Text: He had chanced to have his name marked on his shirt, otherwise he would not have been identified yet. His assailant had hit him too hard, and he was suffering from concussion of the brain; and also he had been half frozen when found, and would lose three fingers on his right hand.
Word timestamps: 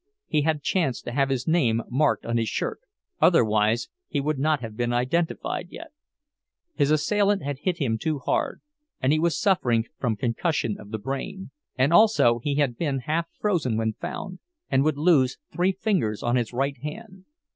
He 0.25 0.41
had 0.41 0.63
chanced 0.63 1.03
to 1.05 1.11
have 1.11 1.29
his 1.29 1.47
name 1.47 1.83
marked 1.87 2.25
on 2.25 2.37
his 2.37 2.49
shirt, 2.49 2.79
otherwise 3.19 3.87
he 4.07 4.19
would 4.19 4.39
not 4.39 4.59
have 4.61 4.75
been 4.75 4.91
identified 4.91 5.67
yet. 5.69 5.89
His 6.73 6.89
assailant 6.89 7.43
had 7.43 7.59
hit 7.59 7.77
him 7.77 7.99
too 7.99 8.17
hard, 8.17 8.61
and 8.99 9.13
he 9.13 9.19
was 9.19 9.39
suffering 9.39 9.85
from 9.99 10.15
concussion 10.15 10.75
of 10.79 10.89
the 10.89 10.97
brain; 10.97 11.51
and 11.77 11.93
also 11.93 12.39
he 12.39 12.55
had 12.55 12.79
been 12.79 13.01
half 13.01 13.27
frozen 13.39 13.77
when 13.77 13.93
found, 13.93 14.39
and 14.71 14.83
would 14.83 14.97
lose 14.97 15.37
three 15.53 15.71
fingers 15.71 16.23
on 16.23 16.35
his 16.35 16.51
right 16.51 16.77
hand. 16.81 17.25